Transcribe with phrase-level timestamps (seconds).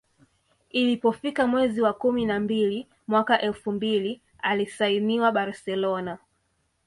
[0.69, 6.17] Ilipofika mwezi wa kumi na mbili mwaka elfu mbili alisainiwa Barcelona